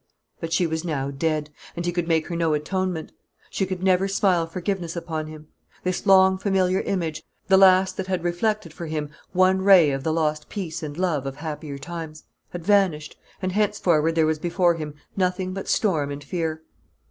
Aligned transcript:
But 0.39 0.51
she 0.51 0.65
was 0.65 0.83
now 0.83 1.11
dead; 1.11 1.51
he 1.75 1.91
could 1.91 2.07
make 2.07 2.25
her 2.29 2.35
no 2.35 2.55
atonement; 2.55 3.11
she 3.51 3.67
could 3.67 3.83
never 3.83 4.07
smile 4.07 4.47
forgiveness 4.47 4.95
upon 4.95 5.27
him. 5.27 5.49
This 5.83 6.07
long 6.07 6.39
familiar 6.39 6.79
image 6.79 7.21
the 7.49 7.57
last 7.57 7.97
that 7.97 8.07
had 8.07 8.23
reflected 8.23 8.73
for 8.73 8.87
him 8.87 9.11
one 9.31 9.61
ray 9.61 9.91
of 9.91 10.03
the 10.03 10.11
lost 10.11 10.49
peace 10.49 10.81
and 10.81 10.97
love 10.97 11.27
of 11.27 11.35
happier 11.35 11.77
times 11.77 12.23
had 12.49 12.65
vanished, 12.65 13.15
and 13.43 13.51
henceforward 13.51 14.15
there 14.15 14.25
was 14.25 14.39
before 14.39 14.73
him 14.73 14.95
nothing 15.15 15.53
but 15.53 15.67
storm 15.67 16.09
and 16.09 16.23
fear. 16.23 16.63